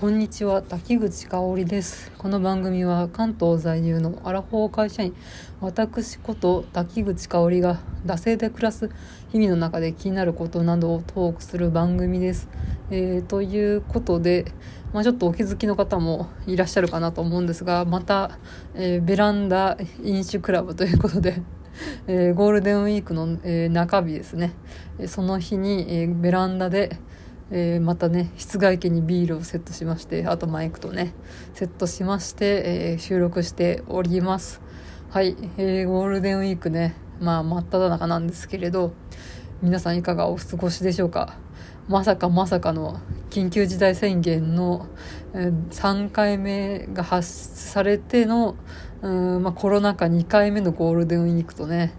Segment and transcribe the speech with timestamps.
[0.00, 0.62] こんにちは。
[0.62, 2.10] 滝口香織です。
[2.16, 5.14] この番組は関東在住のアラフォー会社員。
[5.60, 8.88] 私こと滝口香織が惰性で暮らす
[9.30, 12.48] 日々の中で気になることなどをトークする番組です、
[12.90, 14.46] えー、ということで、
[14.94, 18.38] まあ、ちょっとお気づきの方もいらっしゃるかなと思うんですがまた、
[18.74, 21.42] えー、ベランダ飲酒クラブということで
[22.06, 24.52] えー、ゴールデンウィークの、えー、中日ですね、
[24.98, 26.98] えその日に、えー、ベランダで、
[27.50, 31.12] えー、またね室外機にビールをセットしましてあとマイクとね
[31.54, 34.60] セットしまして、えー、収録しております。
[35.10, 38.92] はい、えー、ゴールデンウィークねまあ真っ只中なんですけれど
[39.62, 41.36] 皆さんいかがお過ごしでしょうか？
[41.88, 43.00] まさかまさかの
[43.30, 44.86] 緊急事態宣言の、
[45.32, 48.54] 3回目が発出されての
[49.02, 51.92] うん、まあ、コロナ禍2回目のゴールデンウィークとね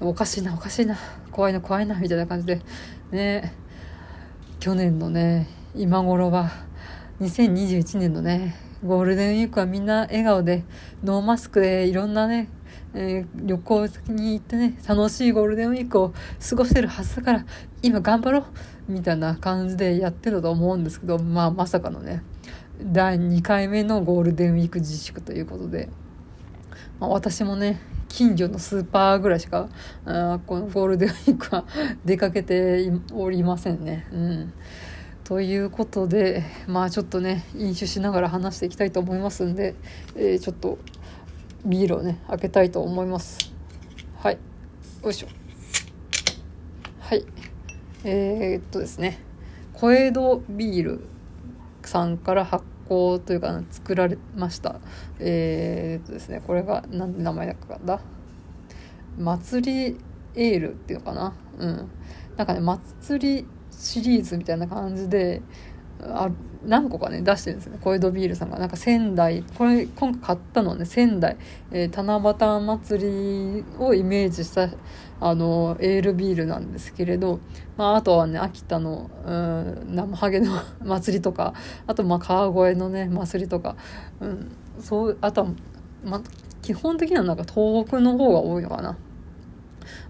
[0.00, 0.98] おかしいなおかしいな
[1.30, 2.60] 怖いな怖いなみたいな感じで
[3.12, 3.54] ね
[4.60, 6.50] 去年のね今頃は
[7.20, 10.64] 2021年のねゴールデンウィークはみんな笑顔で
[11.02, 12.48] ノーマスクでいろんなね、
[12.94, 16.12] えー、旅行に行ってね楽しいゴールデンウィークを
[16.48, 17.46] 過ごしてるはずだから
[17.82, 18.44] 今頑張ろう
[18.88, 22.22] みたいな感じでやってたと思うんですけどまあまさかのね
[22.82, 25.88] 第2回目のゴールデンウィーク自粛ということで、
[27.00, 29.68] まあ、私もね近所のスーパーぐらいしか
[30.04, 31.64] あこのゴールデンウィークは
[32.04, 34.06] 出かけておりませんね。
[34.12, 34.52] うん、
[35.24, 39.74] ということでまあちょっとね飲酒しながら話していきたいと思いますんで、
[40.14, 40.78] えー、ちょっと
[41.64, 43.52] ビールをね開けたいと思います。
[44.16, 44.38] はい。
[45.02, 45.26] よいしょ。
[47.00, 47.24] はい。
[48.04, 49.18] えー、っとですね。
[49.72, 51.00] 小江戸ビール
[51.82, 54.76] さんから発行というか作られました。
[55.18, 58.00] えー、っとですねこれが何て名前だかだ
[59.18, 59.98] 祭り
[60.34, 61.34] エールっていうのかな。
[61.58, 61.90] うん。
[62.36, 65.42] なんかね祭りシリーズみたいな感じで
[66.06, 66.30] あ
[66.66, 67.78] 何個かね出してるんですね。
[67.80, 68.58] 小江戸ビールさんが。
[68.58, 71.36] なんか仙台これ今回買ったのはね仙台、
[71.70, 73.04] えー、七夕祭
[73.58, 74.68] りをイメージした
[75.20, 77.40] あのエールビールなんですけれど、
[77.76, 79.32] まあ、あとはね秋田のう
[79.92, 80.52] ん生ハゲの
[80.84, 81.54] 祭りとか
[81.86, 83.76] あとまあ川越のね祭りとか、
[84.20, 85.48] うん、そうあとは、
[86.04, 86.20] まあ、
[86.62, 88.96] 基本的にはなんか東北の方が多いのかな。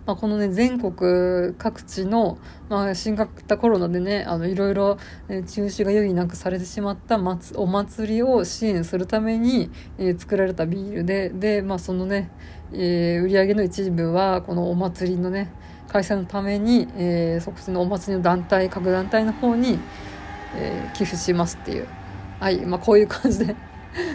[0.06, 4.98] まあ、このね全国各地の、まあ、新型コロナでねあのいろいろ
[5.28, 7.16] 中止が余儀なくされてしまった
[7.56, 12.30] お祭りを支援するために、えー、作られたビールでで、まあ、そのね、
[12.72, 15.52] えー、売り上げの一部はこのお祭りのね
[15.88, 19.78] 開催のために、えー、そこのお祭りの団体各団体の方に、
[20.56, 21.86] えー、寄付しますっていう。
[22.40, 23.56] はいまあこういう感じで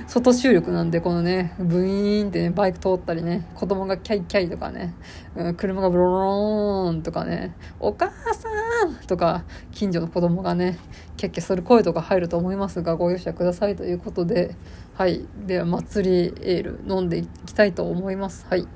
[0.08, 4.94] 外収録なんで、このね、ブイーンってね、バイク通ったりね、子供がキャイキャイとかね、
[5.36, 8.50] うん、車がブロローンとかね、お母さ
[8.86, 10.78] んとか、近所の子供がね、
[11.16, 14.56] キャッキャする声とか入ると思いますが、ご容赦くださいということで、
[14.96, 15.26] はい。
[15.46, 18.46] では、祭りエール飲んでいきたいと思います。
[18.50, 18.68] はい。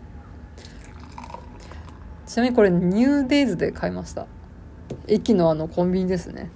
[2.26, 4.28] ちなみにこれ、ニューデイズで買いました。
[5.08, 6.50] 駅のあのコンビニですね。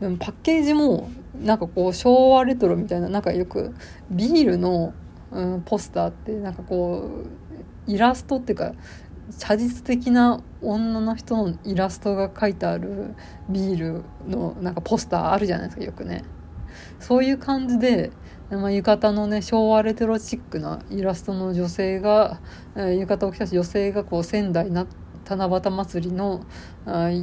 [0.00, 1.10] でもパッケージも
[1.40, 3.74] なんかこう昭和レトロみたいななんかよく
[4.10, 4.94] ビールの、
[5.32, 7.10] うん、ポスターってなんかこ
[7.86, 8.72] うイラストっていうか
[9.30, 13.14] 写実的な女の人のイラストが書いてある
[13.48, 16.24] ビールのなんかポスターあるじゃないですかよくね。
[16.98, 18.10] そういう感じで、
[18.50, 22.40] まあ、浴衣のね昭和レトロチックなイラストの女性が、
[22.76, 24.86] え、浴衣を着た女性がこう仙台な
[25.24, 26.44] 七夕祭りの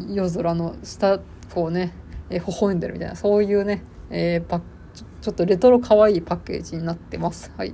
[0.09, 1.19] 夜空の下
[1.53, 1.93] こうね、
[2.29, 4.61] え、微笑んでるみたいなそういうねえー、パ
[5.21, 7.51] ちょっとレトロ可愛いパッケージになってます。
[7.55, 7.73] はい。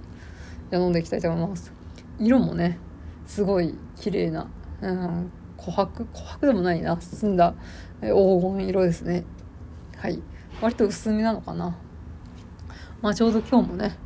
[0.70, 1.72] じゃあ飲んでいきたいと思います。
[2.20, 2.78] 色もね、
[3.26, 4.48] すごい綺麗な、
[4.82, 6.06] うん、琥珀琥
[6.40, 7.00] 珀でもないな。
[7.00, 7.56] 澄んだ、
[8.02, 9.24] 黄金色ですね。
[9.98, 10.22] はい。
[10.62, 11.78] 割と薄めなのかな。
[13.02, 13.98] まあちょうど今日もね、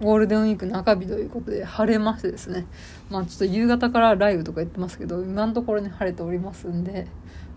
[0.00, 2.66] ゴールデンウィーク中日ということで晴れましてですね。
[3.10, 7.06] まあちょっと夕方から雷雨とか言ってますけど、今のところね、晴れておりますんで、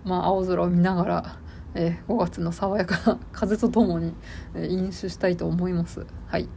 [0.03, 1.39] まあ青空を見ながら、
[1.77, 4.13] えー、5月の爽やかな風とともに、
[4.55, 6.05] えー、飲酒したいと思います。
[6.27, 6.49] はい。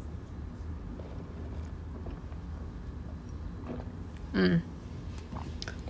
[4.32, 4.62] うん。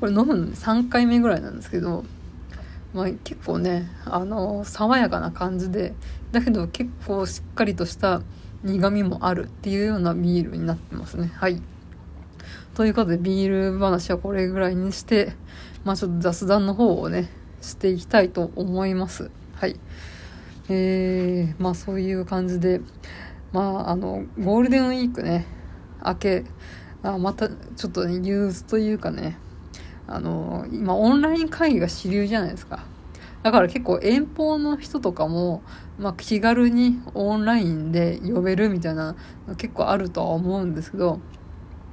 [0.01, 2.05] これ飲むの3回目ぐらいなんですけど、
[2.93, 5.95] まあ、結構ねあの、爽やかな感じで
[6.33, 8.23] だけど結構しっかりとした
[8.65, 11.31] 苦みもあるっていうようなビールになってますね。
[11.35, 11.63] はい。
[12.75, 15.35] ということでビール話はこれぐらいにして
[15.85, 17.29] まあちょっと雑談の方をね
[17.61, 19.31] していきたいと思います。
[19.55, 19.77] はい。
[20.69, 22.81] えー、まあそういう感じで、
[23.53, 25.47] まああの、ゴールデンウィークね、
[26.05, 26.45] 明け、
[27.03, 29.39] あまたちょっとね、憂鬱というかね、
[30.07, 32.85] あの、今オンライン会議が主流じゃないですか。
[33.43, 35.63] だから結構遠方の人とかも、
[35.99, 39.17] まあ、気軽にオンラインで呼べるみたいな
[39.57, 41.21] 結構あるとは思うんですけど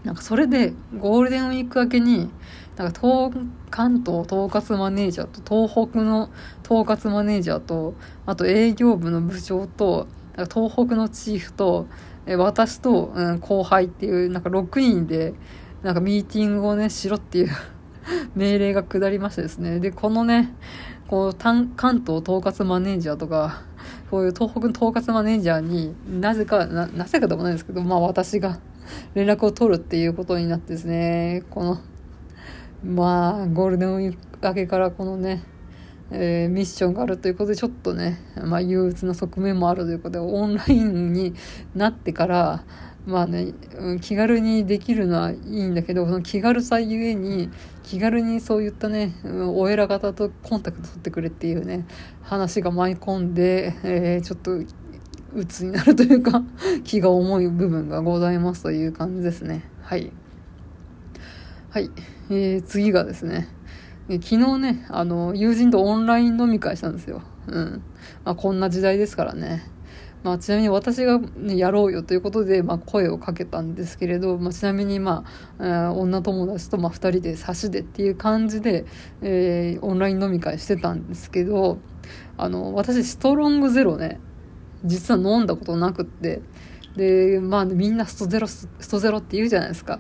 [0.04, 2.30] なんかそれでゴールデンウィーク明けに
[2.78, 3.34] なんか東
[3.72, 6.30] 関東統括マネージャーと東北の
[6.64, 7.96] 統括マネージャーと
[8.26, 11.88] あと営業部の部長となんか東北のチーフと
[12.28, 15.34] 私と、うん、後輩っていうなんか6人で
[15.82, 17.50] なんかミーティングをねしろっていう
[18.36, 19.80] 命令が下りましてですね。
[19.80, 20.54] でこのね
[21.08, 23.62] こう関東統括マネージャーとか
[24.12, 28.60] こういう東北の統括マネージャーになぜかななぜかでもないですけどまあ私が
[29.16, 31.80] 連絡を取るっていうことになってですねこの
[32.84, 35.44] まあゴールデンウィーク明けからこのね
[36.10, 41.34] えー、ミッションがあるということでちょっとね、まあ、憂鬱な側面もあるということでオンラインに
[41.76, 42.64] なってから
[43.08, 43.54] まあね、
[44.02, 47.50] 気軽にできるのはいいんだけどその気軽さゆえに
[47.82, 51.88] 気軽にそういったねお偉方とコンタクト取ってくれっていうね
[52.22, 54.60] 話が舞い込んで、えー、ちょっと
[55.34, 56.44] 鬱になるというか
[56.84, 59.64] 気が重い部分がございますという感じですね。
[59.84, 60.12] はい。
[61.70, 61.90] はい、
[62.30, 63.48] えー、次がですね。
[64.10, 67.22] 昨日ねあの友人とオンライン飲み会したんですよ。
[67.48, 67.84] うん。
[68.24, 69.64] まあこんな時代ですからね。
[70.24, 75.24] まあ、ちなみに私が、ね、やろうよということで、まあ、声をかけたんですけれど、まあ、ちなみに、ま
[75.60, 78.86] あ、女友達と、まあ、2人で差しでっていう感じで、
[79.22, 81.78] えー、オンライン飲み会してたんですけど
[82.36, 84.20] あの私ストロングゼロね
[84.84, 86.42] 実は飲んだことなくって
[86.96, 90.00] でまあみんなストゼロストゼロって言うじゃないですか。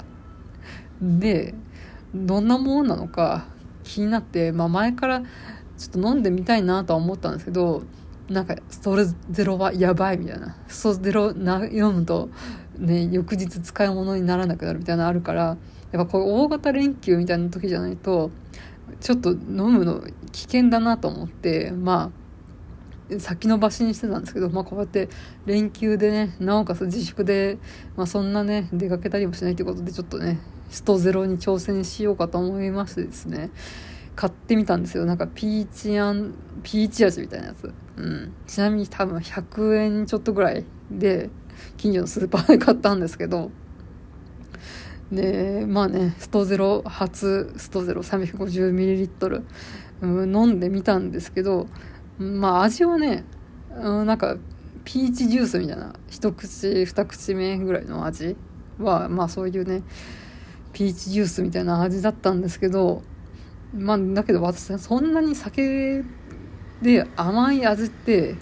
[1.01, 1.53] で
[2.13, 3.45] どんなもんなのか
[3.83, 5.27] 気になって、まあ、前からちょ
[5.99, 7.83] っと飲んでみたいなとは思ったんですけど
[8.29, 10.57] なんかストレゼロはやばいみたいな。
[10.67, 12.29] ストゼロな読むと
[12.77, 15.57] ね翌日使い物にならなくなるみたいなのあるから
[15.91, 18.31] やっぱこういう大型連休みたいな時じゃないと
[18.99, 20.01] ちょっと飲むの
[20.31, 22.11] 危険だなと思ってま
[23.11, 25.07] あ先延ばしにしてたんですけど、まあ、こうやって
[25.45, 27.57] 連休でねなおかつ自粛で、
[27.95, 33.49] まあ、そんなね出かけたりもしないということでちょっとねストゼロに挑戦しようかと思いましてですね
[34.15, 35.05] 買ってみたんですよ。
[35.05, 36.33] なんかピーチアン
[36.63, 37.71] ピーチ味みたいなやつ。
[37.97, 41.29] うん、ちなみに多分100円ちょっとぐらいで
[41.77, 43.51] 近所のスーパーで買ったんですけど
[45.11, 49.43] でまあねストゼロ初ストゼロ 350ml、
[50.01, 51.67] うん、飲んでみたんですけど
[52.19, 53.23] まあ味はね、
[53.75, 54.37] うん、なんか
[54.83, 58.35] ピーチジュースみたいな一口二口目ぐらいの味
[58.79, 59.81] はまあそういうね
[60.73, 63.01] ピーチジュースみたいな味だったんですけど
[63.75, 66.03] まあだけど私そんなに酒
[66.81, 68.35] で甘い味って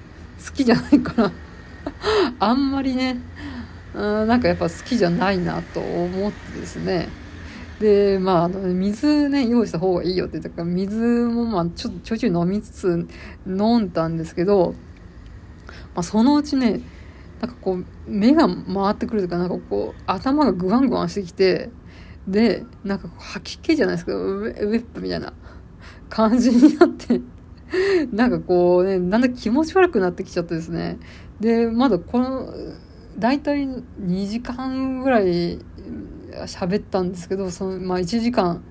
[0.46, 1.32] 好きじゃないから
[2.40, 3.18] あんまりね
[3.94, 7.08] うんなんかやっぱ好きじゃないなと思ってですね。
[7.80, 13.08] でまああの水ね用意した方がいいよって言ったから水もまあちょっとちょいちょい飲みつつ
[13.46, 14.74] 飲んだんですけど、
[15.94, 16.82] まあ、そのうちね
[17.42, 21.70] なんかこう目が回ってくるとかなんかこう頭がグワングワンしてきて
[22.28, 25.34] でなんか吐き気じゃないですかウェップみたいな
[26.10, 27.22] 感じになって
[28.12, 30.98] なんかこうね、だんだん気持ち悪くなってきちゃってですね。
[31.40, 32.54] で、まだこの、
[33.18, 35.60] 大体2時間ぐらい
[36.46, 38.62] 喋ったんですけど、その、まあ1時間、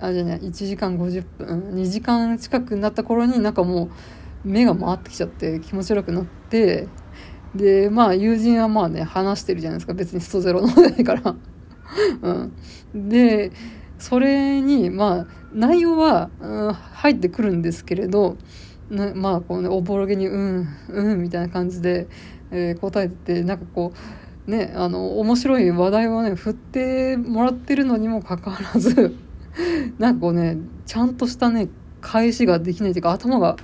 [0.00, 3.90] あ、じゃない、1時間50分、2時間近くになった頃になんかも
[4.44, 6.88] う目が回ってきちゃって気持ち悪くなって、
[7.54, 9.94] で、まあ友人はまあね、話してるじゃないですか。
[9.94, 11.34] 別にストゼロ飲んでないから。
[12.22, 13.08] うん。
[13.08, 13.52] で、
[13.98, 18.36] それに、まあ、内容は、うん、入ってくるんですけれど、
[19.14, 22.08] まあ、こうね、おぼろげに、うん、うん、みたいな感じで、
[22.50, 23.92] えー、答えてて、なんかこ
[24.46, 29.14] う、ね、あの、面白い話題をね、振ってもらってるのにもかかわらず、
[29.98, 31.68] なんかこうね、ちゃんとしたね、
[32.00, 33.56] 返しができないというか、頭が、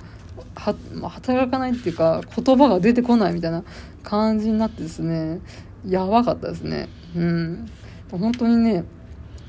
[0.53, 0.75] は、
[1.09, 3.63] 働かないっていうか、言葉が出てこないみたいな
[4.03, 5.39] 感じになってですね、
[5.87, 6.87] やばかったですね。
[7.15, 7.65] うん。
[8.11, 8.85] 本当にね、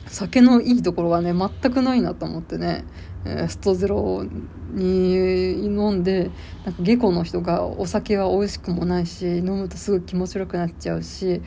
[0.07, 2.85] 酒のいいところがね全くないなと思ってね、
[3.25, 4.25] えー、ストゼロ
[4.73, 6.31] に飲んで
[6.65, 11.43] なんか下戸の人がお酒は美味しくもないし飲むとすぐ気持ち悪くなっちゃうし、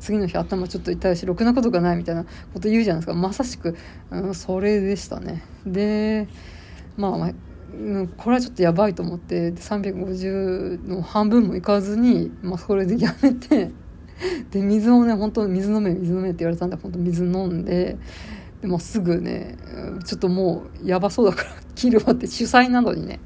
[0.00, 3.14] 次の日頭ちょっと痛いしろくなことがないみたいなこと言うじゃないですか。
[3.14, 3.76] まさしく、
[4.10, 5.42] うん、それでしたね。
[5.64, 6.28] で
[6.96, 7.32] まあ、まあ
[8.18, 13.70] これはちょっとやばいと思って350の半分もいかずに、まあ、それでやめて
[14.50, 17.98] で水をね本当水飲め水飲めって言われたんで本当水飲んで
[18.60, 19.56] でもすぐね
[20.06, 23.20] ちょっともうやばそうだから 切るわって主催なのにね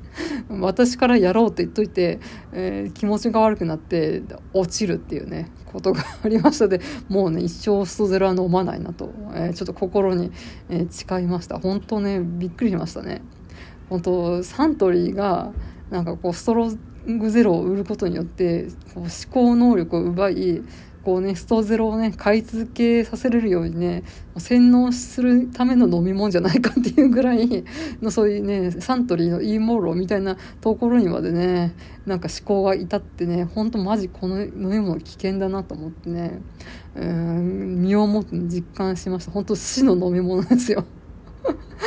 [0.48, 2.20] 私からやろうって言っといて、
[2.52, 4.22] えー、気持ちが悪くなって
[4.54, 6.68] 落ちるっていうねことがありました。
[6.68, 10.30] でもうね一生ストゼロは飲まないなと、えー、ちょっと心に、
[10.70, 11.58] えー、誓いました。
[11.58, 13.20] 本当ねびっくりしましたね。
[13.90, 15.52] 本当サントリーが
[15.90, 20.62] なんかこうストロングゼロを売ることによってこう思考能力を奪い
[21.06, 24.02] こうね、ストゼロをね、買い続けさせれるようにね、
[24.38, 27.64] 洗脳するための飲み物じゃないかっていうぐらい
[28.02, 36.40] の、そういうね、サントリーのいいもろみたいなところにまでね、なんか思考が至ってね、ほんとマジこの飲み物危険だなと思ってね、
[36.96, 39.30] うん、身をもって実感しました。
[39.30, 40.84] 本当死の飲み物ですよ。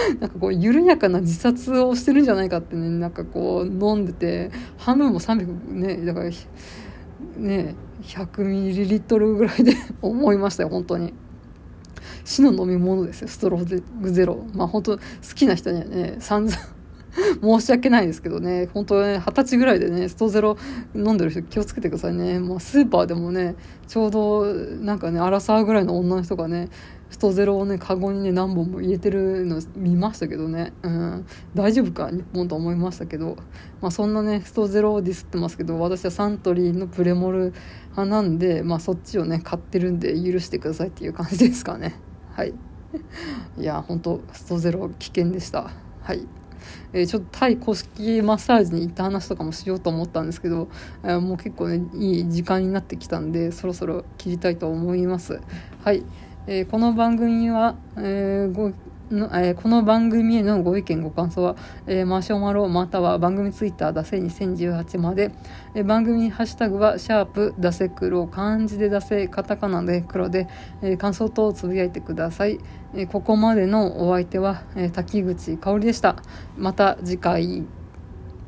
[0.20, 6.30] なんかこう緩やかな自殺をしてるんじゃないかってねなんかこう飲んでて半分も300ねだから
[7.38, 11.14] ね100ミリリットルぐらいで 思いましたよ本当に。
[12.26, 14.46] 死の飲み物ですよストローグゼロ。
[14.54, 15.04] まあ本当好
[15.36, 16.58] きな人にはね散々
[17.60, 20.58] 申し訳ないですけどね本当ね二十歳ぐらいでねストゼロ
[20.96, 22.40] 飲んでる人気をつけてくださいね。
[22.40, 23.56] もうスーパーでもね
[23.88, 26.70] ちょうどなんかねアラサーぐらいの女の人がね
[27.10, 31.26] ストゼロをねカゴにね何本も入れてるの見ましたけどね、うん、
[31.56, 33.36] 大丈夫か日本と思いましたけど、
[33.82, 37.54] まあ、そんなねストゼロをディスってますけど私はサントリーのプレモル
[37.92, 41.96] 派なんで、まあ、そっちをね買ってるんで許してくださいっていう感じですかね。
[42.34, 42.54] はい。
[43.58, 45.72] いや本当ストゼロ危険でした。
[46.02, 46.28] はい。
[46.94, 50.70] えー、ちょっとタイ公式マッサージに行った話とかもしようと思ったんですけど、
[51.04, 55.40] えー、もう結構ねいい時間になってきたんでそろそろ切りたいと思います。
[55.84, 56.04] はい。
[56.52, 58.74] えー、この番組は、えー、ご
[59.12, 65.32] のえー、この番組へのご意見ご感想は、えー、マシュマロまたは番組ツイッター出せ2018まで、
[65.76, 70.48] えー、番組ハッシュタグはシャープ出せ黒漢字で出せカタカナで黒で、
[70.82, 72.60] えー、感想等をつぶやいてください、
[72.96, 76.16] えー、ここまでのお相手は、えー、滝口香織でした。
[76.58, 77.79] また次回。